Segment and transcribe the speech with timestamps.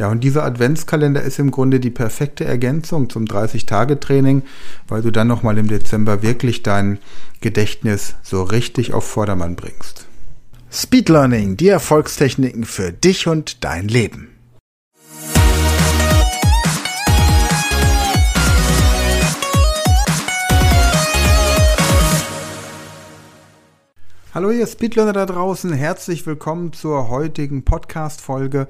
[0.00, 4.44] Ja, und dieser Adventskalender ist im Grunde die perfekte Ergänzung zum 30-Tage-Training,
[4.88, 6.98] weil du dann nochmal im Dezember wirklich dein
[7.42, 10.06] Gedächtnis so richtig auf Vordermann bringst.
[10.72, 14.28] Speed Learning, die Erfolgstechniken für dich und dein Leben.
[24.32, 28.66] Hallo ihr Speedlearner da draußen, herzlich willkommen zur heutigen Podcast-Folge.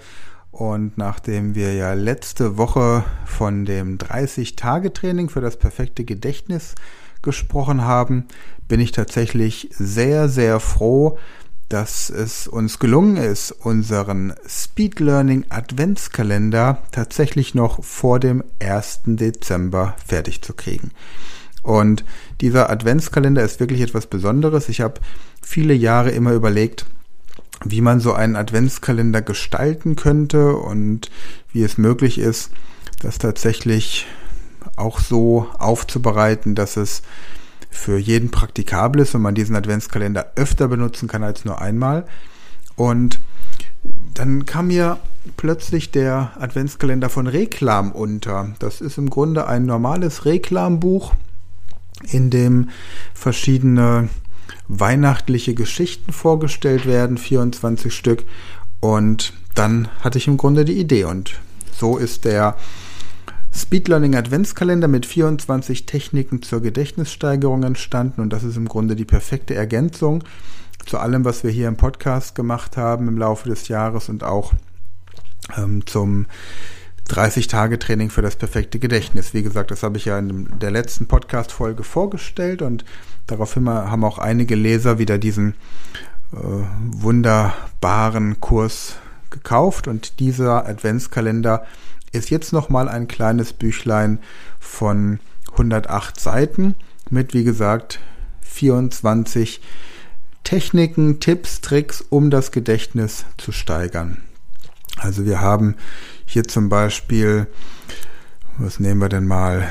[0.50, 6.74] Und nachdem wir ja letzte Woche von dem 30-Tage-Training für das perfekte Gedächtnis
[7.22, 8.26] gesprochen haben,
[8.66, 11.18] bin ich tatsächlich sehr, sehr froh,
[11.68, 19.02] dass es uns gelungen ist, unseren Speed Learning Adventskalender tatsächlich noch vor dem 1.
[19.06, 20.90] Dezember fertig zu kriegen.
[21.62, 22.04] Und
[22.40, 24.68] dieser Adventskalender ist wirklich etwas Besonderes.
[24.68, 25.00] Ich habe
[25.42, 26.86] viele Jahre immer überlegt,
[27.64, 31.10] wie man so einen Adventskalender gestalten könnte und
[31.52, 32.50] wie es möglich ist,
[33.00, 34.06] das tatsächlich
[34.76, 37.02] auch so aufzubereiten, dass es
[37.70, 42.04] für jeden praktikabel ist und man diesen Adventskalender öfter benutzen kann als nur einmal.
[42.76, 43.20] Und
[44.14, 44.98] dann kam mir
[45.36, 48.54] plötzlich der Adventskalender von Reklam unter.
[48.58, 51.14] Das ist im Grunde ein normales Reklambuch,
[52.10, 52.70] in dem
[53.14, 54.08] verschiedene
[54.70, 58.24] weihnachtliche Geschichten vorgestellt werden, 24 Stück.
[58.78, 61.04] Und dann hatte ich im Grunde die Idee.
[61.04, 61.40] Und
[61.72, 62.56] so ist der
[63.52, 68.20] Speed Learning Adventskalender mit 24 Techniken zur Gedächtnissteigerung entstanden.
[68.20, 70.22] Und das ist im Grunde die perfekte Ergänzung
[70.86, 74.52] zu allem, was wir hier im Podcast gemacht haben im Laufe des Jahres und auch
[75.56, 76.26] ähm, zum
[77.10, 79.34] 30-Tage-Training für das perfekte Gedächtnis.
[79.34, 82.84] Wie gesagt, das habe ich ja in der letzten Podcast-Folge vorgestellt und
[83.26, 85.54] daraufhin haben auch einige Leser wieder diesen
[86.32, 88.96] äh, wunderbaren Kurs
[89.30, 91.66] gekauft und dieser Adventskalender
[92.12, 94.18] ist jetzt nochmal ein kleines Büchlein
[94.58, 95.20] von
[95.52, 96.74] 108 Seiten
[97.10, 97.98] mit, wie gesagt,
[98.42, 99.60] 24
[100.44, 104.22] Techniken, Tipps, Tricks, um das Gedächtnis zu steigern.
[104.96, 105.76] Also wir haben
[106.30, 107.48] hier zum Beispiel,
[108.56, 109.68] was nehmen wir denn mal?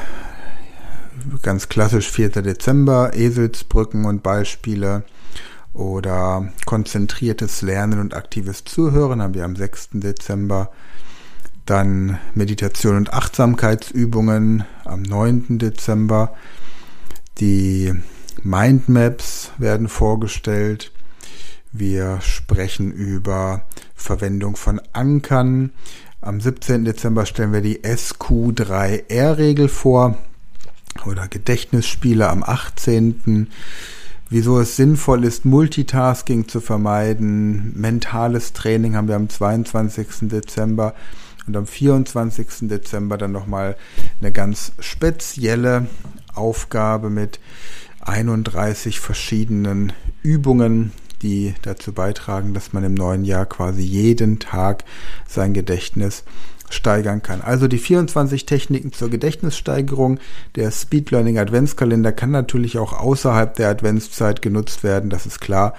[1.42, 2.30] Ganz klassisch 4.
[2.42, 5.06] Dezember, Eselsbrücken und Beispiele
[5.74, 9.92] oder konzentriertes Lernen und aktives Zuhören haben wir am 6.
[9.94, 10.70] Dezember.
[11.66, 15.60] Dann Meditation und Achtsamkeitsübungen am 9.
[15.60, 16.36] Dezember.
[17.38, 17.94] Die
[18.44, 20.92] Mindmaps werden vorgestellt.
[21.72, 23.62] Wir sprechen über
[23.96, 25.72] Verwendung von Ankern.
[26.22, 26.84] Am 17.
[26.84, 30.18] Dezember stellen wir die SQ3R-Regel vor
[31.06, 33.48] oder Gedächtnisspiele am 18.
[34.30, 37.72] Wieso es sinnvoll ist, Multitasking zu vermeiden.
[37.80, 40.30] Mentales Training haben wir am 22.
[40.30, 40.94] Dezember
[41.48, 42.68] und am 24.
[42.68, 43.78] Dezember dann nochmal
[44.20, 45.88] eine ganz spezielle
[46.36, 47.40] Aufgabe mit
[48.02, 50.92] 31 verschiedenen Übungen,
[51.22, 54.86] die dazu beitragen, dass man im neuen Jahr quasi jeden Tag
[55.28, 56.24] sein Gedächtnis
[56.70, 57.42] steigern kann.
[57.42, 60.20] Also die 24 Techniken zur Gedächtnissteigerung.
[60.56, 65.74] Der Speed Learning Adventskalender kann natürlich auch außerhalb der Adventszeit genutzt werden, das ist klar.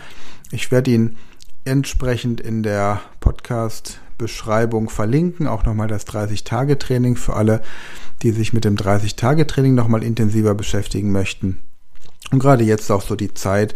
[0.51, 1.17] Ich werde ihn
[1.65, 5.47] entsprechend in der Podcast-Beschreibung verlinken.
[5.47, 7.61] Auch nochmal das 30-Tage-Training für alle,
[8.23, 11.59] die sich mit dem 30-Tage-Training nochmal intensiver beschäftigen möchten.
[12.33, 13.75] Und gerade jetzt auch so die Zeit,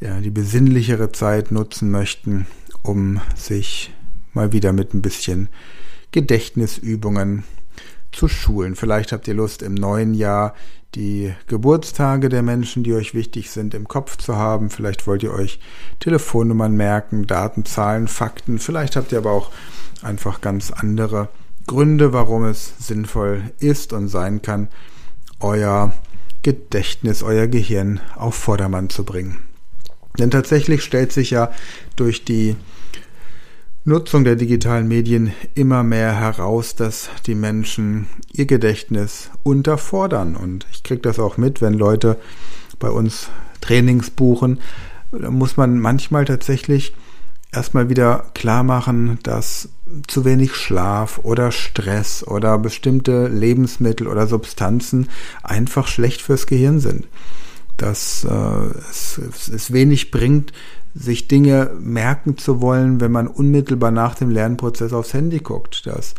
[0.00, 2.46] ja, die besinnlichere Zeit nutzen möchten,
[2.82, 3.92] um sich
[4.32, 5.48] mal wieder mit ein bisschen
[6.12, 7.44] Gedächtnisübungen
[8.12, 8.76] zu schulen.
[8.76, 10.54] Vielleicht habt ihr Lust, im neuen Jahr
[10.94, 14.70] die Geburtstage der Menschen, die euch wichtig sind, im Kopf zu haben.
[14.70, 15.58] Vielleicht wollt ihr euch
[16.00, 18.58] Telefonnummern merken, Daten, Zahlen, Fakten.
[18.58, 19.50] Vielleicht habt ihr aber auch
[20.02, 21.28] einfach ganz andere
[21.66, 24.68] Gründe, warum es sinnvoll ist und sein kann,
[25.40, 25.92] euer
[26.42, 29.38] Gedächtnis, euer Gehirn auf Vordermann zu bringen.
[30.18, 31.50] Denn tatsächlich stellt sich ja
[31.96, 32.56] durch die
[33.84, 40.36] Nutzung der digitalen Medien immer mehr heraus, dass die Menschen ihr Gedächtnis unterfordern.
[40.36, 42.18] Und ich kriege das auch mit, wenn Leute
[42.78, 43.28] bei uns
[43.60, 44.60] Trainings buchen,
[45.12, 46.94] da muss man manchmal tatsächlich
[47.52, 49.68] erstmal wieder klar machen, dass
[50.08, 55.08] zu wenig Schlaf oder Stress oder bestimmte Lebensmittel oder Substanzen
[55.42, 57.06] einfach schlecht fürs Gehirn sind
[57.76, 60.52] dass äh, es, es wenig bringt,
[60.94, 65.86] sich Dinge merken zu wollen, wenn man unmittelbar nach dem Lernprozess aufs Handy guckt.
[65.86, 66.14] Dass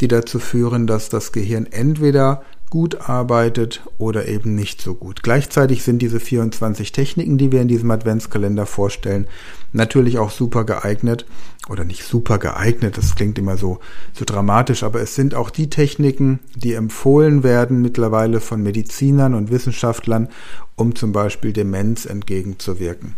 [0.00, 5.22] die dazu führen, dass das Gehirn entweder gut arbeitet oder eben nicht so gut.
[5.22, 9.26] Gleichzeitig sind diese 24 Techniken, die wir in diesem Adventskalender vorstellen,
[9.72, 11.24] natürlich auch super geeignet
[11.68, 13.78] oder nicht super geeignet, das klingt immer so,
[14.12, 19.50] so dramatisch, aber es sind auch die Techniken, die empfohlen werden mittlerweile von Medizinern und
[19.50, 20.28] Wissenschaftlern,
[20.76, 23.14] um zum Beispiel Demenz entgegenzuwirken.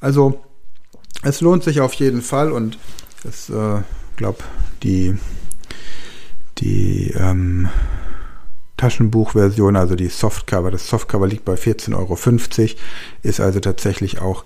[0.00, 0.40] Also
[1.22, 2.78] es lohnt sich auf jeden Fall und
[3.24, 3.82] ich äh,
[4.16, 4.38] glaube,
[4.82, 5.16] die,
[6.62, 7.68] die ähm,
[8.76, 10.70] Taschenbuchversion, also die Softcover.
[10.70, 12.80] Das Softcover liegt bei 14,50 Euro,
[13.22, 14.44] ist also tatsächlich auch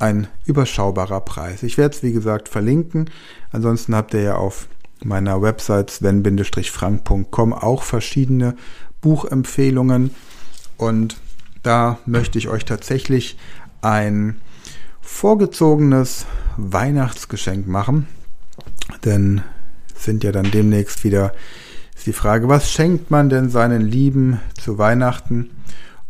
[0.00, 1.62] ein überschaubarer Preis.
[1.62, 3.08] Ich werde es, wie gesagt, verlinken.
[3.52, 4.68] Ansonsten habt ihr ja auf
[5.04, 8.56] meiner Website sven-frank.com auch verschiedene
[9.00, 10.10] Buchempfehlungen.
[10.76, 11.16] Und
[11.62, 13.38] da möchte ich euch tatsächlich
[13.80, 14.40] ein
[15.00, 16.26] vorgezogenes
[16.56, 18.08] Weihnachtsgeschenk machen.
[19.04, 19.42] Denn
[19.94, 21.32] sind ja dann demnächst wieder
[21.94, 25.50] ist die Frage, was schenkt man denn seinen Lieben zu Weihnachten?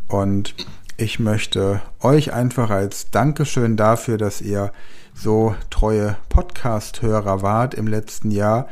[0.09, 0.55] Und
[0.97, 4.73] ich möchte euch einfach als Dankeschön dafür, dass ihr
[5.15, 8.69] so treue Podcast-Hörer wart im letzten Jahr,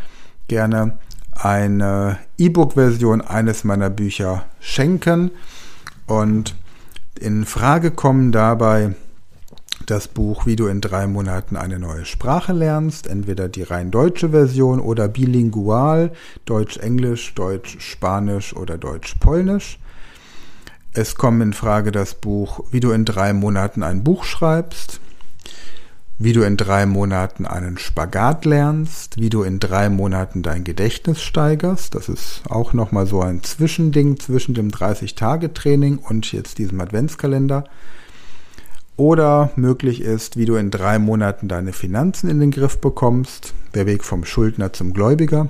[0.49, 0.99] gerne
[1.33, 5.31] eine E-Book-Version eines meiner Bücher schenken
[6.07, 6.57] und
[7.19, 8.95] in Frage kommen dabei
[9.93, 14.31] das Buch, wie du in drei Monaten eine neue Sprache lernst, entweder die rein deutsche
[14.31, 16.13] Version oder bilingual,
[16.47, 19.79] Deutsch-Englisch, Deutsch-Spanisch oder Deutsch-Polnisch.
[20.95, 24.99] Es kommt in Frage das Buch, wie du in drei Monaten ein Buch schreibst,
[26.19, 31.21] wie du in drei Monaten einen Spagat lernst, wie du in drei Monaten dein Gedächtnis
[31.21, 31.95] steigerst.
[31.95, 37.65] Das ist auch nochmal so ein Zwischending zwischen dem 30-Tage-Training und jetzt diesem Adventskalender.
[38.97, 43.55] Oder möglich ist, wie du in drei Monaten deine Finanzen in den Griff bekommst.
[43.75, 45.49] Der Weg vom Schuldner zum Gläubiger.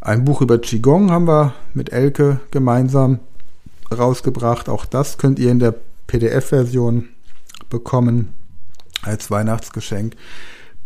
[0.00, 3.20] Ein Buch über Qigong haben wir mit Elke gemeinsam
[3.96, 4.68] rausgebracht.
[4.68, 5.74] Auch das könnt ihr in der
[6.06, 7.08] PDF-Version
[7.70, 8.32] bekommen
[9.02, 10.14] als Weihnachtsgeschenk.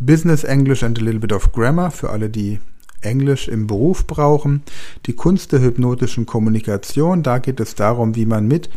[0.01, 2.61] Business English and a little bit of Grammar für alle, die
[3.01, 4.63] Englisch im Beruf brauchen.
[5.07, 7.23] Die Kunst der hypnotischen Kommunikation.
[7.23, 8.71] Da geht es darum, wie man mit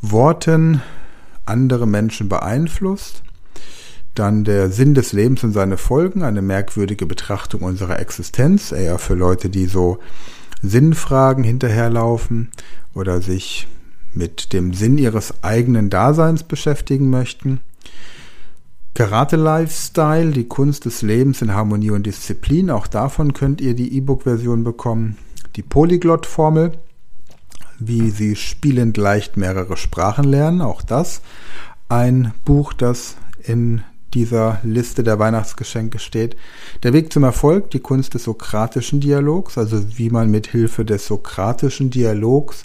[0.00, 0.82] Worten
[1.46, 3.22] andere Menschen beeinflusst.
[4.14, 9.14] Dann der Sinn des Lebens und seine Folgen, eine merkwürdige Betrachtung unserer Existenz, eher für
[9.14, 9.98] Leute, die so
[10.60, 12.50] Sinnfragen hinterherlaufen
[12.94, 13.66] oder sich
[14.14, 17.60] mit dem Sinn ihres eigenen Daseins beschäftigen möchten.
[18.94, 23.96] Karate Lifestyle, die Kunst des Lebens in Harmonie und Disziplin, auch davon könnt ihr die
[23.96, 25.16] E-Book-Version bekommen.
[25.56, 26.72] Die Polyglott-Formel,
[27.78, 30.60] wie Sie spielend leicht mehrere Sprachen lernen.
[30.60, 31.22] Auch das
[31.88, 33.82] ein Buch, das in
[34.14, 36.36] dieser Liste der Weihnachtsgeschenke steht.
[36.82, 41.06] Der Weg zum Erfolg, die Kunst des sokratischen Dialogs, also wie man mit Hilfe des
[41.06, 42.64] sokratischen Dialogs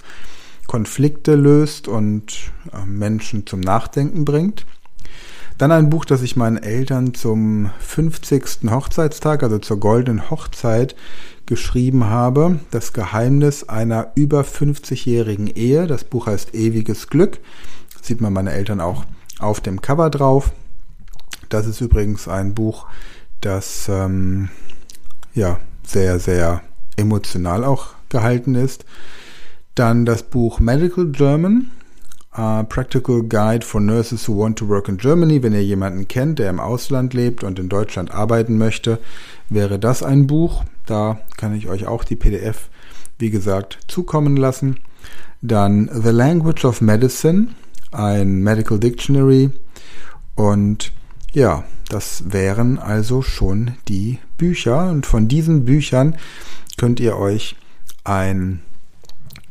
[0.68, 4.66] Konflikte löst und äh, Menschen zum Nachdenken bringt.
[5.58, 8.70] Dann ein Buch, das ich meinen Eltern zum 50.
[8.70, 10.96] Hochzeitstag, also zur goldenen Hochzeit,
[11.48, 12.60] geschrieben habe.
[12.70, 15.88] Das Geheimnis einer über 50-jährigen Ehe.
[15.88, 17.40] Das Buch heißt Ewiges Glück.
[18.02, 19.06] Sieht man meine Eltern auch
[19.40, 20.52] auf dem Cover drauf.
[21.50, 22.88] Das ist übrigens ein Buch,
[23.42, 24.50] das ähm,
[25.34, 26.62] ja sehr, sehr
[26.98, 28.86] emotional auch gehalten ist.
[29.76, 31.72] Dann das Buch Medical German,
[32.38, 35.42] Uh, Practical Guide for Nurses Who Want to Work in Germany.
[35.42, 39.00] Wenn ihr jemanden kennt, der im Ausland lebt und in Deutschland arbeiten möchte,
[39.50, 40.64] wäre das ein Buch.
[40.86, 42.70] Da kann ich euch auch die PDF,
[43.18, 44.78] wie gesagt, zukommen lassen.
[45.42, 47.48] Dann The Language of Medicine,
[47.92, 49.50] ein Medical Dictionary.
[50.36, 50.92] Und
[51.34, 54.92] ja, das wären also schon die Bücher.
[54.92, 56.16] Und von diesen Büchern
[56.78, 57.56] könnt ihr euch
[58.04, 58.62] ein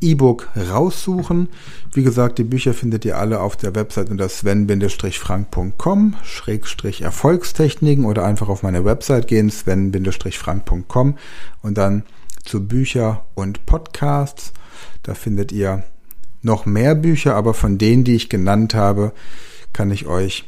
[0.00, 1.48] E-Book raussuchen.
[1.92, 6.14] Wie gesagt, die Bücher findet ihr alle auf der Website unter sven-frank.com
[7.00, 11.18] Erfolgstechniken oder einfach auf meine Website gehen, sven-frank.com
[11.62, 12.04] und dann
[12.44, 14.52] zu Bücher und Podcasts.
[15.02, 15.84] Da findet ihr
[16.42, 19.12] noch mehr Bücher, aber von denen, die ich genannt habe,
[19.72, 20.44] kann ich euch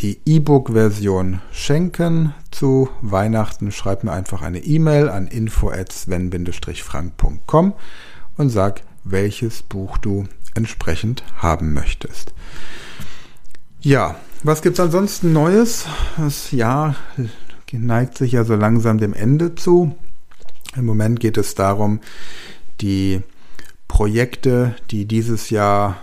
[0.00, 3.70] die E-Book-Version schenken zu Weihnachten.
[3.72, 7.72] Schreibt mir einfach eine E-Mail an info@sven-frank.com
[8.38, 12.32] und sag, welches Buch du entsprechend haben möchtest.
[13.80, 15.86] Ja, was gibt's ansonsten Neues?
[16.16, 16.96] Das Jahr
[17.70, 19.94] neigt sich ja so langsam dem Ende zu.
[20.76, 22.00] Im Moment geht es darum,
[22.80, 23.22] die
[23.88, 25.98] Projekte, die dieses Jahr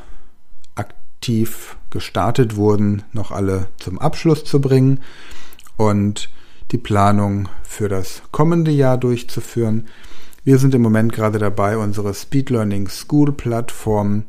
[0.76, 5.02] aktiv gestartet wurden, noch alle zum Abschluss zu bringen
[5.78, 6.30] und
[6.72, 9.88] die Planung für das kommende Jahr durchzuführen.
[10.46, 14.26] Wir sind im Moment gerade dabei, unsere Speed Learning School Plattform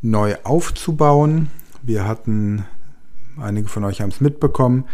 [0.00, 1.52] neu aufzubauen.
[1.82, 2.64] Wir hatten,
[3.40, 4.86] einige von euch haben es mitbekommen,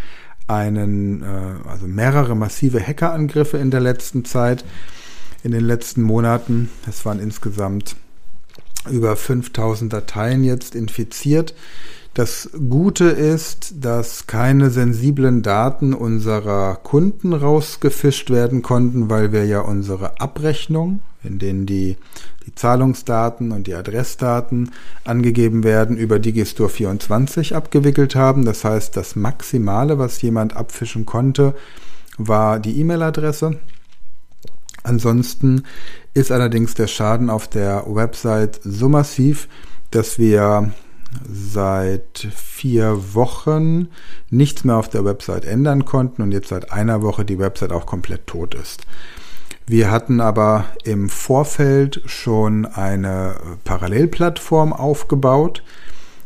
[0.46, 4.62] einen, äh, also mehrere massive Hackerangriffe in der letzten Zeit,
[5.42, 6.68] in den letzten Monaten.
[6.86, 7.96] Es waren insgesamt
[8.90, 11.54] über 5000 Dateien jetzt infiziert.
[12.18, 19.60] Das Gute ist, dass keine sensiblen Daten unserer Kunden rausgefischt werden konnten, weil wir ja
[19.60, 21.96] unsere Abrechnung, in denen die,
[22.44, 24.72] die Zahlungsdaten und die Adressdaten
[25.04, 28.44] angegeben werden, über Digistore 24 abgewickelt haben.
[28.44, 31.54] Das heißt, das Maximale, was jemand abfischen konnte,
[32.16, 33.60] war die E-Mail-Adresse.
[34.82, 35.62] Ansonsten
[36.14, 39.48] ist allerdings der Schaden auf der Website so massiv,
[39.92, 40.72] dass wir
[41.30, 43.88] seit vier Wochen
[44.30, 47.86] nichts mehr auf der Website ändern konnten und jetzt seit einer Woche die Website auch
[47.86, 48.82] komplett tot ist.
[49.66, 55.62] Wir hatten aber im Vorfeld schon eine Parallelplattform aufgebaut,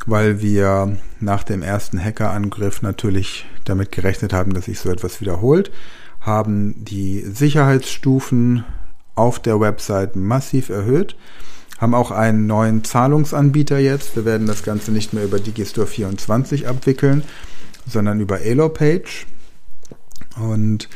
[0.06, 5.72] weil wir nach dem ersten Hackerangriff natürlich damit gerechnet haben, dass sich so etwas wiederholt,
[6.20, 8.64] haben die Sicherheitsstufen
[9.14, 11.16] auf der Website massiv erhöht
[11.82, 14.14] haben auch einen neuen Zahlungsanbieter jetzt.
[14.14, 17.24] Wir werden das Ganze nicht mehr über Digistore 24 abwickeln,
[17.88, 19.26] sondern über Elopage.
[20.40, 20.88] Und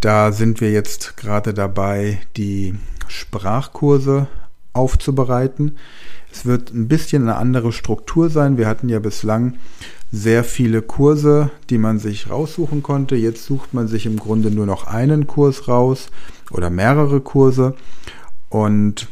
[0.00, 2.74] da sind wir jetzt gerade dabei, die
[3.06, 4.26] Sprachkurse
[4.72, 5.76] aufzubereiten.
[6.32, 8.58] Es wird ein bisschen eine andere Struktur sein.
[8.58, 9.54] Wir hatten ja bislang
[10.10, 13.14] sehr viele Kurse, die man sich raussuchen konnte.
[13.14, 16.08] Jetzt sucht man sich im Grunde nur noch einen Kurs raus
[16.50, 17.76] oder mehrere Kurse.
[18.48, 19.06] Und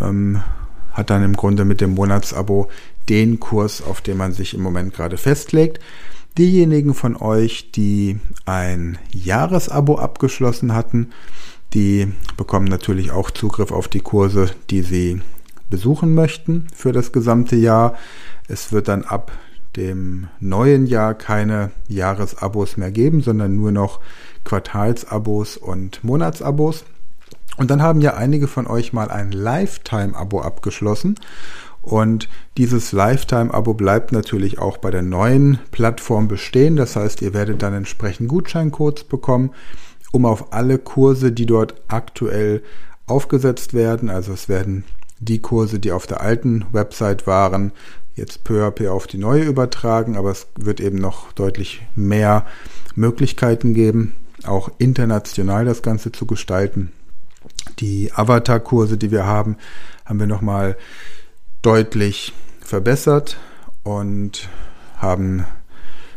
[0.00, 0.42] ähm,
[0.96, 2.68] hat dann im Grunde mit dem Monatsabo
[3.08, 5.78] den Kurs, auf den man sich im Moment gerade festlegt.
[6.38, 11.10] Diejenigen von euch, die ein Jahresabo abgeschlossen hatten,
[11.74, 15.20] die bekommen natürlich auch Zugriff auf die Kurse, die sie
[15.68, 17.94] besuchen möchten für das gesamte Jahr.
[18.48, 19.32] Es wird dann ab
[19.76, 24.00] dem neuen Jahr keine Jahresabos mehr geben, sondern nur noch
[24.44, 26.84] Quartalsabos und Monatsabos.
[27.56, 31.16] Und dann haben ja einige von euch mal ein Lifetime-Abo abgeschlossen.
[31.82, 36.76] Und dieses Lifetime-Abo bleibt natürlich auch bei der neuen Plattform bestehen.
[36.76, 39.52] Das heißt, ihr werdet dann entsprechend Gutscheincodes bekommen,
[40.12, 42.62] um auf alle Kurse, die dort aktuell
[43.06, 44.84] aufgesetzt werden, also es werden
[45.18, 47.72] die Kurse, die auf der alten Website waren,
[48.14, 52.46] jetzt peu à peu auf die neue übertragen, aber es wird eben noch deutlich mehr
[52.94, 56.92] Möglichkeiten geben, auch international das Ganze zu gestalten.
[57.78, 59.56] Die Avatar-Kurse, die wir haben,
[60.04, 60.76] haben wir nochmal
[61.62, 63.36] deutlich verbessert
[63.82, 64.48] und
[64.98, 65.44] haben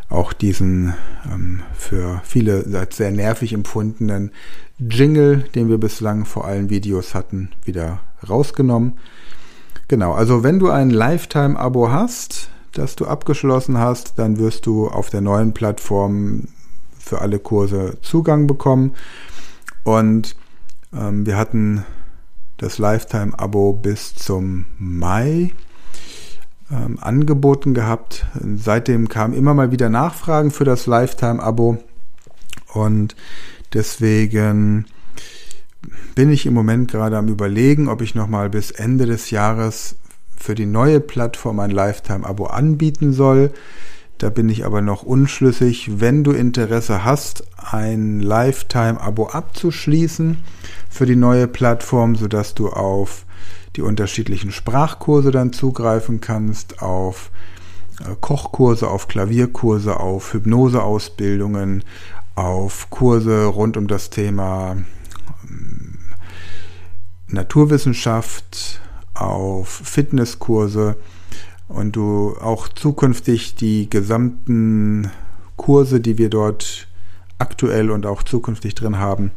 [0.09, 0.95] auch diesen
[1.31, 4.31] ähm, für viele als sehr nervig empfundenen
[4.79, 8.97] Jingle, den wir bislang vor allen Videos hatten, wieder rausgenommen.
[9.87, 15.09] Genau, also wenn du ein Lifetime-Abo hast, das du abgeschlossen hast, dann wirst du auf
[15.09, 16.47] der neuen Plattform
[16.97, 18.93] für alle Kurse Zugang bekommen.
[19.83, 20.35] Und
[20.93, 21.85] ähm, wir hatten
[22.57, 25.53] das Lifetime-Abo bis zum Mai
[26.71, 28.25] ähm, angeboten gehabt.
[28.55, 31.77] Seitdem kamen immer mal wieder Nachfragen für das Lifetime-Abo
[32.73, 33.15] und
[33.73, 34.85] deswegen
[36.15, 39.95] bin ich im Moment gerade am Überlegen, ob ich nochmal bis Ende des Jahres
[40.35, 43.51] für die neue Plattform ein Lifetime-Abo anbieten soll.
[44.19, 46.01] Da bin ich aber noch unschlüssig.
[46.01, 50.43] Wenn du Interesse hast, ein Lifetime-Abo abzuschließen
[50.89, 53.25] für die neue Plattform, sodass du auf
[53.77, 57.31] die unterschiedlichen Sprachkurse dann zugreifen kannst, auf
[58.01, 61.85] äh, Kochkurse, auf Klavierkurse, auf Hypnoseausbildungen,
[62.35, 64.75] auf Kurse rund um das Thema
[65.49, 65.97] ähm,
[67.27, 68.81] Naturwissenschaft,
[69.13, 70.97] auf Fitnesskurse,
[71.69, 75.09] und du auch zukünftig die gesamten
[75.55, 76.89] Kurse, die wir dort
[77.37, 79.31] aktuell und auch zukünftig drin haben,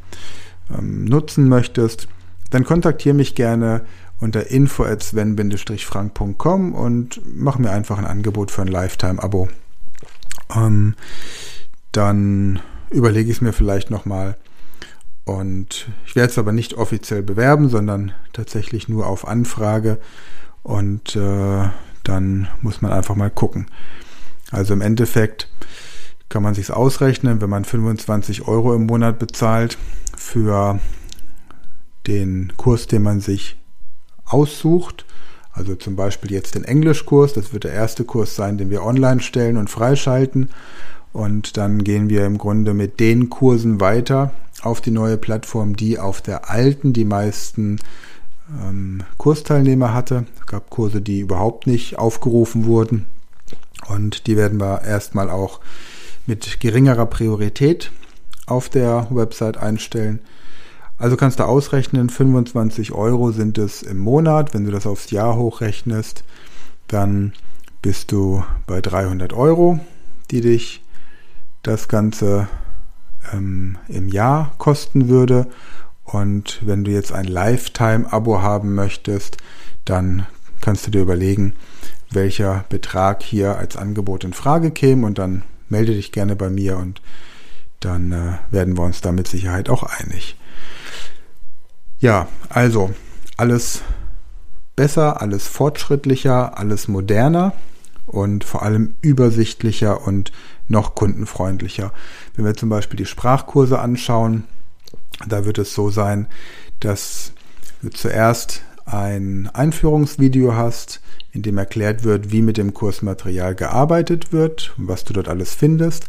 [0.77, 2.09] ähm, nutzen möchtest,
[2.51, 3.85] dann kontaktiere mich gerne
[4.19, 9.49] unter info@sven-frank.com und mach mir einfach ein Angebot für ein Lifetime-Abo.
[10.55, 10.95] Ähm,
[11.93, 12.61] dann
[12.91, 14.37] überlege ich es mir vielleicht nochmal.
[15.25, 19.99] Und ich werde es aber nicht offiziell bewerben, sondern tatsächlich nur auf Anfrage.
[20.63, 21.69] Und äh,
[22.05, 23.67] dann muss man einfach mal gucken.
[24.51, 25.49] Also im Endeffekt
[26.29, 29.79] kann man sich ausrechnen, wenn man 25 Euro im Monat bezahlt
[30.17, 30.79] für
[32.07, 33.59] den Kurs, den man sich
[34.25, 35.05] aussucht,
[35.55, 39.21] Also zum Beispiel jetzt den Englischkurs, das wird der erste Kurs sein, den wir online
[39.21, 40.49] stellen und freischalten.
[41.13, 44.33] Und dann gehen wir im Grunde mit den Kursen weiter
[44.63, 47.79] auf die neue Plattform, die auf der alten die meisten
[48.61, 50.27] ähm, Kursteilnehmer hatte.
[50.41, 53.07] Es gab Kurse, die überhaupt nicht aufgerufen wurden.
[53.89, 55.61] Und die werden wir erstmal auch
[56.27, 57.91] mit geringerer Priorität
[58.47, 60.21] auf der Website einstellen.
[60.99, 64.55] Also kannst du ausrechnen, 25 Euro sind es im Monat.
[64.55, 66.23] Wenn du das aufs Jahr hochrechnest,
[66.87, 67.33] dann
[67.81, 69.81] bist du bei 300 Euro,
[70.31, 70.85] die dich
[71.63, 72.49] das Ganze
[73.33, 75.49] ähm, im Jahr kosten würde.
[76.05, 79.37] Und wenn du jetzt ein Lifetime-Abo haben möchtest,
[79.85, 80.27] dann
[80.61, 81.55] kannst du dir überlegen,
[82.11, 86.77] welcher Betrag hier als Angebot in Frage käme und dann melde dich gerne bei mir
[86.77, 87.01] und
[87.81, 90.37] dann äh, werden wir uns da mit Sicherheit auch einig.
[91.99, 92.91] Ja, also
[93.37, 93.83] alles
[94.77, 97.53] besser, alles fortschrittlicher, alles moderner
[98.07, 100.33] und vor allem übersichtlicher und
[100.69, 101.93] noch kundenfreundlicher.
[102.35, 104.45] Wenn wir zum Beispiel die Sprachkurse anschauen,
[105.27, 106.27] da wird es so sein,
[106.81, 107.33] dass
[107.83, 111.01] du zuerst ein Einführungsvideo hast,
[111.33, 116.07] in dem erklärt wird, wie mit dem Kursmaterial gearbeitet wird was du dort alles findest.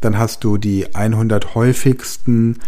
[0.00, 2.58] Dann hast du die 100 häufigsten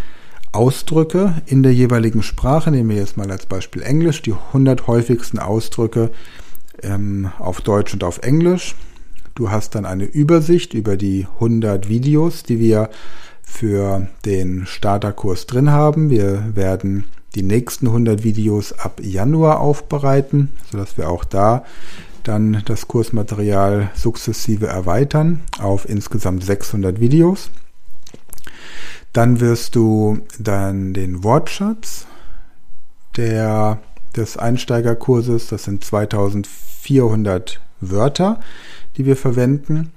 [0.53, 2.71] Ausdrücke in der jeweiligen Sprache.
[2.71, 6.11] Nehmen wir jetzt mal als Beispiel Englisch, die 100 häufigsten Ausdrücke
[6.83, 8.75] ähm, auf Deutsch und auf Englisch.
[9.35, 12.91] Du hast dann eine Übersicht über die 100 Videos, die wir
[13.50, 16.09] für den Starterkurs drin haben.
[16.09, 17.04] Wir werden
[17.35, 21.64] die nächsten 100 Videos ab Januar aufbereiten, sodass wir auch da
[22.23, 27.50] dann das Kursmaterial sukzessive erweitern auf insgesamt 600 Videos.
[29.12, 32.07] Dann wirst du dann den Wortschatz
[33.16, 33.78] der,
[34.16, 38.40] des Einsteigerkurses, das sind 2400 Wörter,
[38.97, 39.92] die wir verwenden.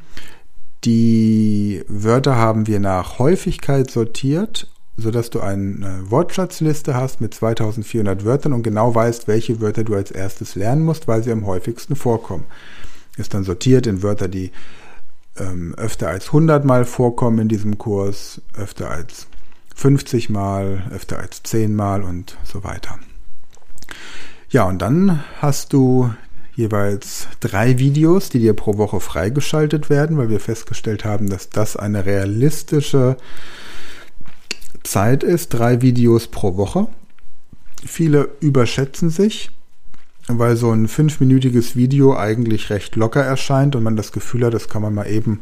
[0.86, 8.54] Die Wörter haben wir nach Häufigkeit sortiert, sodass du eine Wortschatzliste hast mit 2400 Wörtern
[8.54, 12.46] und genau weißt, welche Wörter du als erstes lernen musst, weil sie am häufigsten vorkommen.
[13.15, 14.52] Ist dann sortiert in Wörter, die
[15.38, 19.28] ähm, öfter als 100 Mal vorkommen in diesem Kurs, öfter als
[19.76, 23.00] 50 Mal, öfter als 10 Mal und so weiter.
[24.50, 26.13] Ja, und dann hast du
[26.56, 31.76] jeweils drei Videos, die dir pro Woche freigeschaltet werden, weil wir festgestellt haben, dass das
[31.76, 33.18] eine realistische
[34.84, 35.50] Zeit ist.
[35.50, 36.88] Drei Videos pro Woche.
[37.86, 39.50] Viele überschätzen sich,
[40.28, 44.70] weil so ein fünfminütiges Video eigentlich recht locker erscheint und man das Gefühl hat, das
[44.70, 45.42] kann man mal eben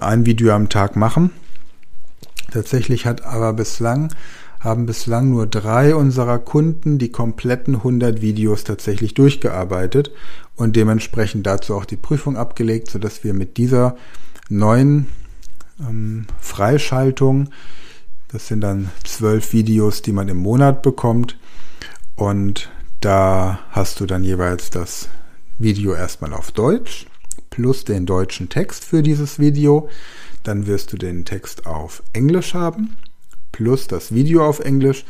[0.00, 1.30] ein Video am Tag machen.
[2.50, 4.12] Tatsächlich hat aber bislang
[4.60, 10.10] haben bislang nur drei unserer Kunden die kompletten 100 Videos tatsächlich durchgearbeitet
[10.56, 13.96] und dementsprechend dazu auch die Prüfung abgelegt, sodass wir mit dieser
[14.48, 15.06] neuen
[15.80, 17.50] ähm, Freischaltung,
[18.32, 21.38] das sind dann zwölf Videos, die man im Monat bekommt
[22.16, 25.08] und da hast du dann jeweils das
[25.58, 27.06] Video erstmal auf Deutsch
[27.50, 29.88] plus den deutschen Text für dieses Video.
[30.42, 32.96] Dann wirst du den Text auf Englisch haben
[33.58, 35.04] plus das Video auf Englisch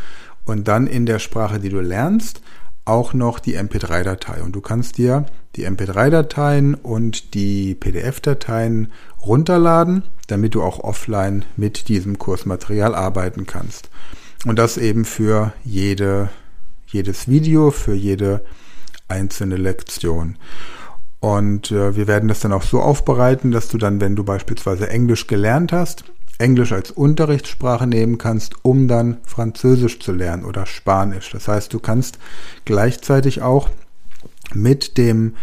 [0.46, 2.40] und dann in der Sprache, die du lernst,
[2.86, 4.42] auch noch die MP3-Datei.
[4.42, 11.88] Und du kannst dir die MP3-Dateien und die PDF-Dateien runterladen, damit du auch offline mit
[11.88, 13.90] diesem Kursmaterial arbeiten kannst.
[14.46, 16.30] Und das eben für jede,
[16.86, 18.42] jedes Video, für jede
[19.08, 20.38] einzelne Lektion.
[21.20, 24.88] Und äh, wir werden das dann auch so aufbereiten, dass du dann, wenn du beispielsweise
[24.88, 26.04] Englisch gelernt hast,
[26.38, 31.30] Englisch als Unterrichtssprache nehmen kannst, um dann Französisch zu lernen oder Spanisch.
[31.30, 32.18] Das heißt, du kannst
[32.64, 33.68] gleichzeitig auch
[34.54, 35.34] mit dem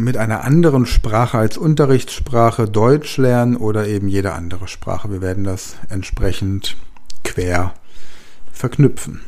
[0.00, 5.10] mit einer anderen Sprache als Unterrichtssprache Deutsch lernen oder eben jede andere Sprache.
[5.10, 6.76] Wir werden das entsprechend
[7.24, 7.74] quer
[8.52, 9.22] verknüpfen.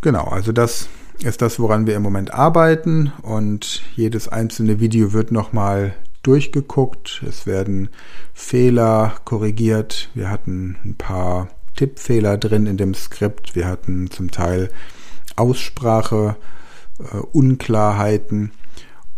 [0.00, 0.88] Genau, also das
[1.22, 5.94] ist das, woran wir im Moment arbeiten und jedes einzelne Video wird nochmal
[6.28, 7.24] durchgeguckt.
[7.26, 7.88] Es werden
[8.34, 10.10] Fehler korrigiert.
[10.14, 13.56] Wir hatten ein paar Tippfehler drin in dem Skript.
[13.56, 14.68] Wir hatten zum Teil
[15.36, 16.36] Aussprache,
[16.98, 18.52] äh, Unklarheiten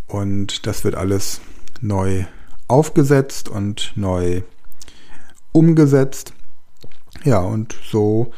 [0.07, 1.41] und das wird alles
[1.81, 2.27] neu
[2.69, 4.43] aufgesetzt und neu
[5.51, 6.33] umgesetzt.
[7.25, 8.31] Ja, und so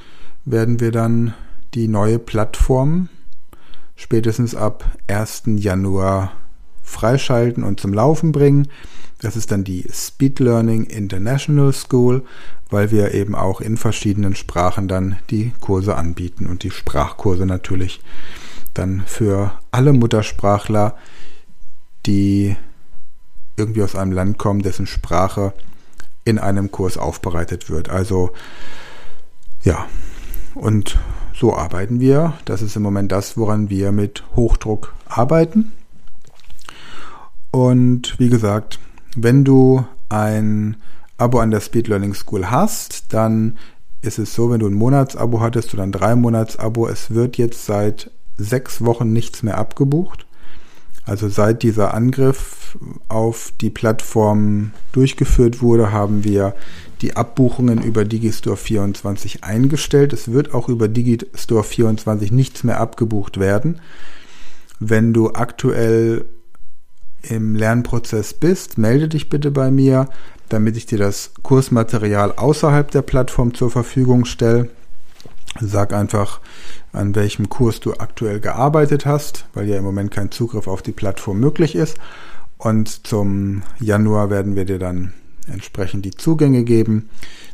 [0.47, 1.35] werden wir dann
[1.75, 3.11] die neue Plattform
[3.97, 5.59] spätestens ab 1.
[5.59, 6.33] Januar
[6.93, 8.69] freischalten und zum Laufen bringen.
[9.21, 12.25] Das ist dann die Speed Learning International School,
[12.71, 18.01] weil wir eben auch in verschiedenen Sprachen dann die Kurse anbieten und die Sprachkurse natürlich
[18.75, 20.97] dann für alle Muttersprachler,
[22.07, 22.57] die
[23.57, 25.53] irgendwie aus einem Land kommen, dessen Sprache
[26.25, 27.91] in einem Kurs aufbereitet wird.
[27.91, 28.31] Also
[29.63, 29.87] ja,
[30.55, 30.99] und
[31.35, 32.35] so arbeiten wir.
[32.45, 35.73] Das ist im Moment das, woran wir mit Hochdruck arbeiten.
[37.53, 38.81] Und wie gesagt,
[39.15, 40.77] wenn du ein
[41.19, 43.57] Abo an der Speed Learning School hast, dann
[44.01, 47.67] ist es so, wenn du ein Monatsabo hattest oder ein drei Monats-Abo, es wird jetzt
[47.67, 50.27] seit sechs Wochen nichts mehr abgebucht.
[51.05, 56.55] Also seit dieser Angriff auf die Plattform durchgeführt wurde, haben wir
[57.03, 60.13] die Abbuchungen über Digistore 24 eingestellt.
[60.13, 63.81] Es wird auch über Digistore 24 nichts mehr abgebucht werden.
[64.79, 66.25] Wenn du aktuell
[67.23, 70.09] im Lernprozess bist, melde dich bitte bei mir,
[70.49, 74.69] damit ich dir das Kursmaterial außerhalb der Plattform zur Verfügung stelle.
[75.61, 76.41] Sag einfach,
[76.93, 80.93] an welchem Kurs du aktuell gearbeitet hast, weil ja im Moment kein Zugriff auf die
[80.93, 81.99] Plattform möglich ist.
[82.59, 85.13] Und zum Januar werden wir dir dann
[85.47, 87.11] entsprechend die Zugänge geben.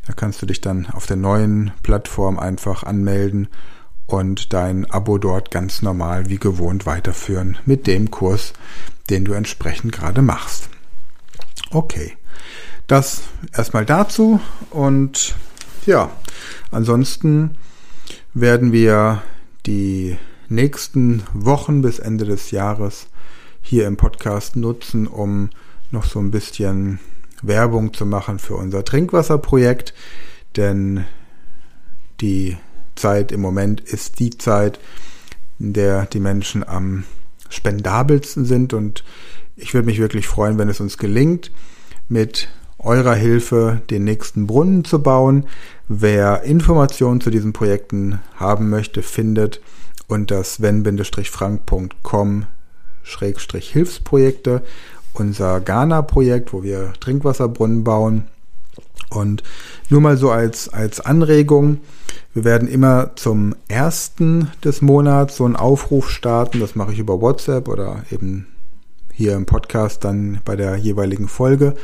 [0.07, 3.49] Da kannst du dich dann auf der neuen Plattform einfach anmelden
[4.07, 8.55] und dein Abo dort ganz normal wie gewohnt weiterführen mit dem Kurs,
[9.11, 10.69] den du entsprechend gerade machst.
[11.71, 12.17] Okay,
[12.87, 14.41] das erstmal dazu
[14.71, 15.35] und
[15.87, 16.11] ja,
[16.71, 17.57] ansonsten
[18.35, 19.23] werden wir
[19.67, 20.17] die
[20.49, 23.09] nächsten Wochen bis Ende des Jahres
[23.61, 25.51] hier im Podcast nutzen, um
[25.91, 27.01] noch so ein bisschen
[27.43, 29.95] Werbung zu machen für unser Trinkwasserprojekt,
[30.57, 31.05] denn
[32.21, 32.57] die
[32.97, 34.81] Zeit im Moment ist die Zeit,
[35.59, 37.05] in der die Menschen am
[37.49, 39.05] spendabelsten sind und
[39.57, 41.51] ich würde mich wirklich freuen, wenn es uns gelingt,
[42.09, 45.47] mit eurer Hilfe den nächsten Brunnen zu bauen.
[45.89, 49.61] Wer Informationen zu diesen Projekten haben möchte, findet
[50.07, 52.47] unter sven-frank.com
[53.05, 54.63] Hilfsprojekte
[55.15, 58.27] unser Ghana-Projekt, wo wir Trinkwasserbrunnen bauen.
[59.11, 59.43] Und
[59.89, 61.79] nur mal so als, als Anregung,
[62.35, 66.61] wir werden immer zum ersten des Monats so einen Aufruf starten.
[66.61, 68.47] Das mache ich über WhatsApp oder eben
[69.13, 71.75] hier im Podcast dann bei der jeweiligen Folge.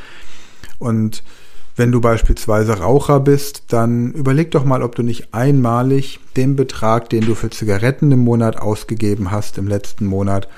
[0.78, 1.22] Und
[1.76, 7.08] wenn du beispielsweise Raucher bist, dann überleg doch mal, ob du nicht einmalig den Betrag,
[7.08, 10.48] den du für Zigaretten im Monat ausgegeben hast, im letzten Monat,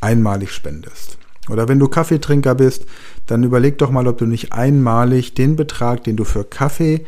[0.00, 1.18] einmalig spendest.
[1.48, 2.86] Oder wenn du Kaffeetrinker bist,
[3.30, 7.04] dann überleg doch mal, ob du nicht einmalig den Betrag, den du für Kaffee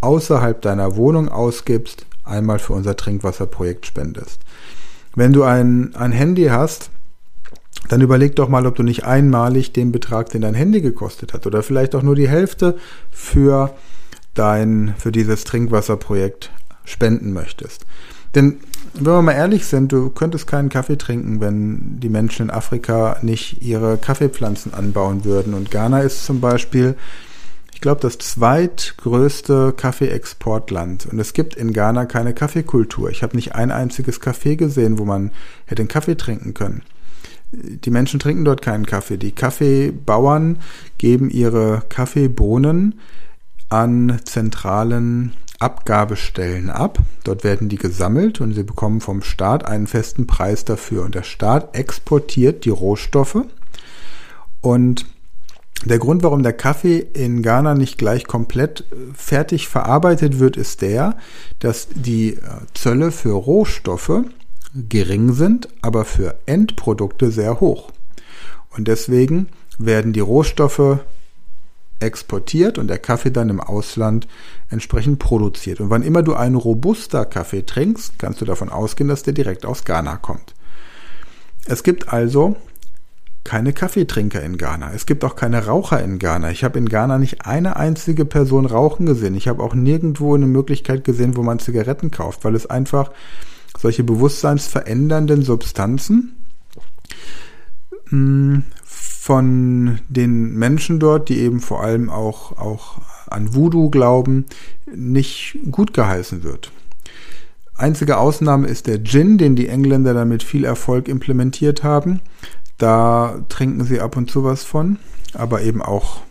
[0.00, 4.40] außerhalb deiner Wohnung ausgibst, einmal für unser Trinkwasserprojekt spendest.
[5.14, 6.90] Wenn du ein, ein Handy hast,
[7.88, 11.46] dann überleg doch mal, ob du nicht einmalig den Betrag, den dein Handy gekostet hat,
[11.46, 12.76] oder vielleicht auch nur die Hälfte
[13.10, 13.74] für
[14.34, 16.50] dein, für dieses Trinkwasserprojekt
[16.84, 17.86] spenden möchtest.
[18.34, 18.60] Denn
[18.94, 23.16] wenn wir mal ehrlich sind, du könntest keinen Kaffee trinken, wenn die Menschen in Afrika
[23.22, 25.54] nicht ihre Kaffeepflanzen anbauen würden.
[25.54, 26.96] Und Ghana ist zum Beispiel,
[27.72, 31.06] ich glaube, das zweitgrößte Kaffeeexportland.
[31.06, 33.10] Und es gibt in Ghana keine Kaffeekultur.
[33.10, 35.30] Ich habe nicht ein einziges Kaffee gesehen, wo man
[35.66, 36.82] hätte einen Kaffee trinken können
[37.52, 39.16] die Menschen trinken dort keinen Kaffee.
[39.16, 40.58] Die Kaffeebauern
[40.98, 43.00] geben ihre Kaffeebohnen
[43.68, 46.98] an zentralen Abgabestellen ab.
[47.22, 51.04] Dort werden die gesammelt und sie bekommen vom Staat einen festen Preis dafür.
[51.04, 53.44] Und der Staat exportiert die Rohstoffe.
[54.62, 55.06] Und
[55.84, 60.82] der Grund, warum der Kaffee in Ghana nicht gleich komplett äh, fertig verarbeitet wird, ist
[60.82, 61.16] der,
[61.58, 62.40] dass die äh,
[62.74, 64.24] Zölle für Rohstoffe
[64.74, 67.90] gering sind, aber für Endprodukte sehr hoch.
[68.76, 71.00] Und deswegen werden die Rohstoffe
[72.00, 74.26] exportiert und der Kaffee dann im Ausland
[74.68, 75.80] entsprechend produziert.
[75.80, 79.64] Und wann immer du einen robuster Kaffee trinkst, kannst du davon ausgehen, dass der direkt
[79.66, 80.54] aus Ghana kommt.
[81.66, 82.56] Es gibt also
[83.44, 84.92] keine Kaffeetrinker in Ghana.
[84.94, 86.50] Es gibt auch keine Raucher in Ghana.
[86.50, 89.34] Ich habe in Ghana nicht eine einzige Person rauchen gesehen.
[89.34, 93.10] Ich habe auch nirgendwo eine Möglichkeit gesehen, wo man Zigaretten kauft, weil es einfach
[93.78, 96.36] solche bewusstseinsverändernden Substanzen
[98.08, 98.64] hm,
[99.20, 104.46] von den Menschen dort, die eben vor allem auch, auch an Voodoo glauben,
[104.90, 106.72] nicht gut geheißen wird.
[107.74, 112.20] Einzige Ausnahme ist der Gin, den die Engländer dann mit viel Erfolg implementiert haben.
[112.78, 114.98] Da trinken sie ab und zu was von,
[115.34, 116.22] aber eben auch,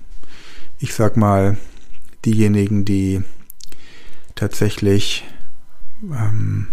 [0.80, 1.58] ich sag mal,
[2.26, 3.22] diejenigen, die
[4.34, 5.28] tatsächlich
[6.02, 6.70] ähm,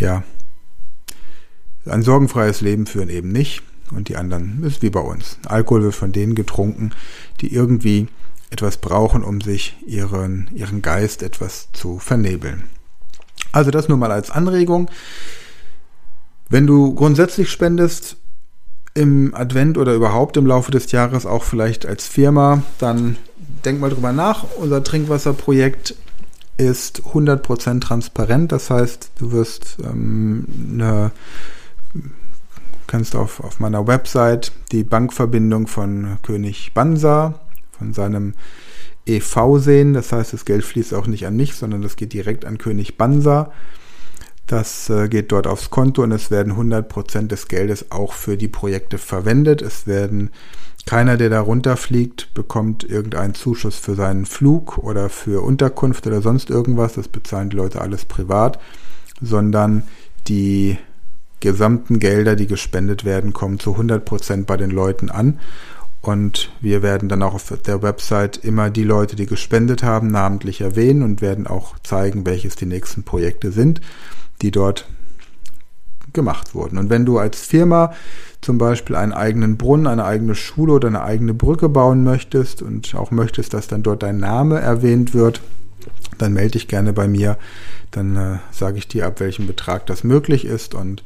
[0.00, 0.24] ja,
[1.86, 5.38] ein sorgenfreies Leben führen eben nicht und die anderen ist wie bei uns.
[5.46, 6.90] Alkohol wird von denen getrunken,
[7.40, 8.08] die irgendwie
[8.50, 12.64] etwas brauchen, um sich ihren, ihren Geist etwas zu vernebeln.
[13.52, 14.90] Also das nur mal als Anregung.
[16.48, 18.16] Wenn du grundsätzlich spendest
[18.94, 23.16] im Advent oder überhaupt im Laufe des Jahres, auch vielleicht als Firma, dann
[23.64, 24.44] denk mal drüber nach.
[24.56, 25.96] Unser Trinkwasserprojekt
[26.56, 28.52] ist 100% transparent.
[28.52, 31.10] Das heißt, du wirst ähm, eine,
[32.94, 37.40] kannst auf, auf meiner Website die Bankverbindung von König Bansa,
[37.76, 38.34] von seinem
[39.04, 39.94] EV sehen.
[39.94, 42.96] Das heißt, das Geld fließt auch nicht an mich, sondern das geht direkt an König
[42.96, 43.50] Bansa.
[44.46, 48.46] Das äh, geht dort aufs Konto und es werden 100% des Geldes auch für die
[48.46, 49.60] Projekte verwendet.
[49.60, 50.30] Es werden
[50.86, 56.48] keiner, der da runterfliegt, bekommt irgendeinen Zuschuss für seinen Flug oder für Unterkunft oder sonst
[56.48, 56.92] irgendwas.
[56.92, 58.60] Das bezahlen die Leute alles privat,
[59.20, 59.82] sondern
[60.28, 60.78] die
[61.40, 65.38] gesamten Gelder, die gespendet werden, kommen zu 100% bei den Leuten an.
[66.00, 70.60] Und wir werden dann auch auf der Website immer die Leute, die gespendet haben, namentlich
[70.60, 73.80] erwähnen und werden auch zeigen, welches die nächsten Projekte sind
[74.42, 74.86] die dort
[76.12, 76.78] gemacht wurden.
[76.78, 77.92] Und wenn du als Firma
[78.40, 82.94] zum Beispiel einen eigenen Brunnen, eine eigene Schule oder eine eigene Brücke bauen möchtest und
[82.94, 85.40] auch möchtest, dass dann dort dein Name erwähnt wird,
[86.18, 87.38] dann melde dich gerne bei mir.
[87.90, 91.02] Dann äh, sage ich dir, ab welchem Betrag das möglich ist und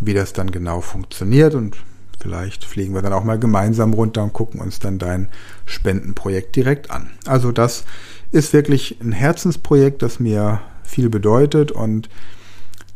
[0.00, 1.54] wie das dann genau funktioniert.
[1.54, 1.76] Und
[2.20, 5.28] vielleicht fliegen wir dann auch mal gemeinsam runter und gucken uns dann dein
[5.66, 7.10] Spendenprojekt direkt an.
[7.26, 7.84] Also das
[8.32, 12.08] ist wirklich ein Herzensprojekt, das mir viel bedeutet und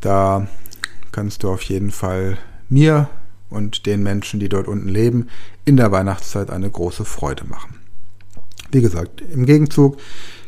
[0.01, 0.49] da
[1.12, 2.38] kannst du auf jeden Fall
[2.69, 3.09] mir
[3.51, 5.29] und den Menschen, die dort unten leben,
[5.64, 7.77] in der Weihnachtszeit eine große Freude machen.
[8.71, 9.99] Wie gesagt, im Gegenzug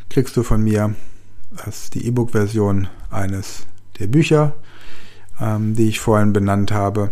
[0.09, 0.95] kriegst du von mir
[1.65, 3.65] das die E-Book-Version eines
[3.99, 4.53] der Bücher,
[5.39, 7.11] ähm, die ich vorhin benannt habe.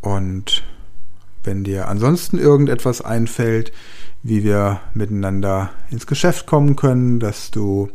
[0.00, 0.64] Und
[1.44, 3.72] wenn dir ansonsten irgendetwas einfällt,
[4.22, 7.90] wie wir miteinander ins Geschäft kommen können, dass du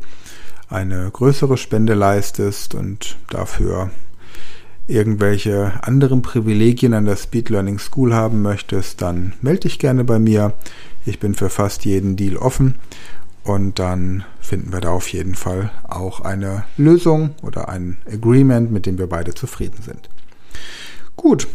[0.68, 3.90] eine größere Spende leistest und dafür
[4.86, 10.18] irgendwelche anderen Privilegien an der Speed Learning School haben möchtest, dann melde dich gerne bei
[10.18, 10.54] mir.
[11.06, 12.74] Ich bin für fast jeden Deal offen
[13.48, 18.86] und dann finden wir da auf jeden Fall auch eine Lösung oder ein Agreement, mit
[18.86, 20.08] dem wir beide zufrieden sind.
[21.16, 21.48] Gut,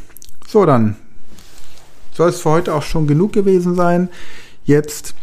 [0.47, 0.95] so dann
[2.11, 4.09] soll es für heute auch schon genug gewesen sein.
[4.65, 5.15] Jetzt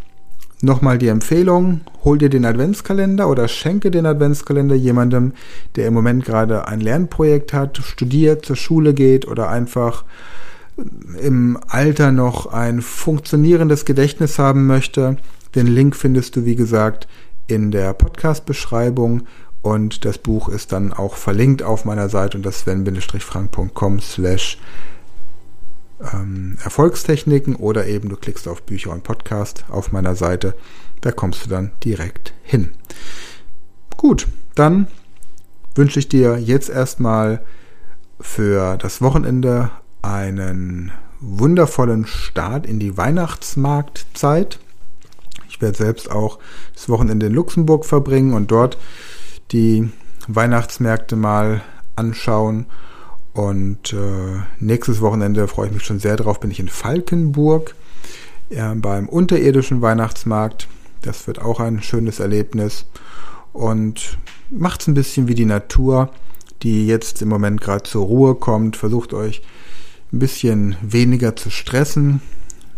[0.62, 5.32] Nochmal die Empfehlung, hol dir den Adventskalender oder schenke den Adventskalender jemandem,
[5.74, 10.04] der im Moment gerade ein Lernprojekt hat, studiert, zur Schule geht oder einfach
[11.22, 15.16] im Alter noch ein funktionierendes Gedächtnis haben möchte.
[15.54, 17.08] Den Link findest du, wie gesagt,
[17.46, 19.22] in der Podcast-Beschreibung
[19.62, 24.58] und das Buch ist dann auch verlinkt auf meiner Seite und das sven-frank.com slash
[26.12, 30.54] ähm, Erfolgstechniken oder eben du klickst auf Bücher und Podcast auf meiner Seite.
[31.00, 32.70] Da kommst du dann direkt hin.
[33.96, 34.86] Gut, dann
[35.74, 37.42] wünsche ich dir jetzt erstmal
[38.20, 39.70] für das Wochenende
[40.02, 44.58] einen wundervollen Start in die Weihnachtsmarktzeit.
[45.60, 46.38] Ich werde selbst auch
[46.72, 48.78] das Wochenende in Luxemburg verbringen und dort
[49.52, 49.90] die
[50.26, 51.60] Weihnachtsmärkte mal
[51.96, 52.64] anschauen
[53.34, 57.74] und äh, nächstes Wochenende freue ich mich schon sehr drauf, bin ich in Falkenburg
[58.48, 60.66] äh, beim unterirdischen Weihnachtsmarkt.
[61.02, 62.86] Das wird auch ein schönes Erlebnis
[63.52, 64.16] und
[64.48, 66.08] macht es ein bisschen wie die Natur,
[66.62, 68.78] die jetzt im Moment gerade zur Ruhe kommt.
[68.78, 69.42] Versucht euch
[70.10, 72.22] ein bisschen weniger zu stressen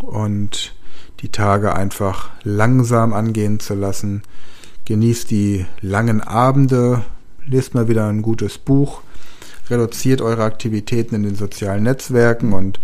[0.00, 0.74] und
[1.22, 4.22] die Tage einfach langsam angehen zu lassen.
[4.84, 7.02] Genießt die langen Abende,
[7.46, 9.02] lest mal wieder ein gutes Buch
[9.70, 12.80] reduziert eure Aktivitäten in den sozialen Netzwerken und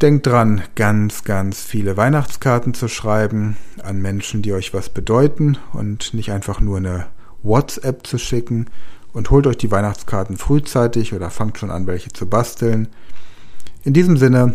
[0.00, 6.14] denkt dran, ganz, ganz viele Weihnachtskarten zu schreiben an Menschen, die euch was bedeuten und
[6.14, 7.06] nicht einfach nur eine
[7.42, 8.66] WhatsApp zu schicken
[9.12, 12.88] und holt euch die Weihnachtskarten frühzeitig oder fangt schon an, welche zu basteln.
[13.82, 14.54] In diesem Sinne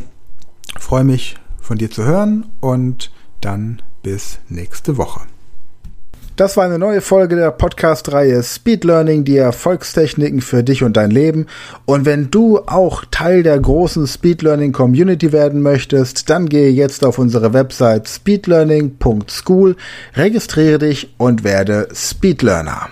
[0.80, 5.21] freue mich von dir zu hören und dann bis nächste Woche.
[6.36, 11.10] Das war eine neue Folge der Podcast-Reihe Speed Learning, die Erfolgstechniken für dich und dein
[11.10, 11.47] Leben.
[11.86, 17.06] Und wenn du auch Teil der großen Speed Learning Community werden möchtest, dann gehe jetzt
[17.06, 19.78] auf unsere Website speedlearning.school,
[20.15, 22.89] registriere dich und werde Speed Learner.